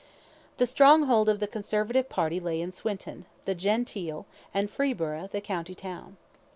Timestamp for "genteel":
3.53-4.25